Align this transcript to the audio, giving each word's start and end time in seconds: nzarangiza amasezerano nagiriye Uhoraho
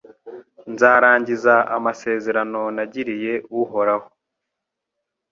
nzarangiza 0.71 1.53
amasezerano 1.75 2.61
nagiriye 2.75 3.33
Uhoraho 3.61 4.07